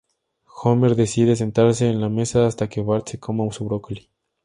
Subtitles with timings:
[0.63, 4.09] Homer decide sentarse en la mesa hasta que Bart se coma su brócoli.